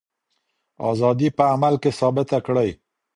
[0.91, 2.69] ازادي په عمل کي ثابته کړئ.